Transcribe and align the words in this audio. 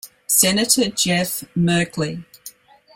Senator 0.25 0.87
Jeff 0.89 1.43
Merkley. 1.55 2.25